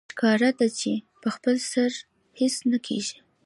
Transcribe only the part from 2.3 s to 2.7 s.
هېڅ